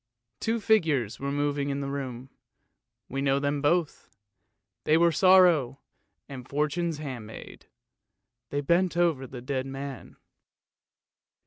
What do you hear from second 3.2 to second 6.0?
know them both. They were Sorrow